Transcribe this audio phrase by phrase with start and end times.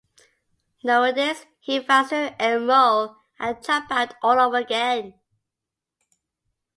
[0.83, 5.13] Knowing this, he vows to enroll, and drop out all over again.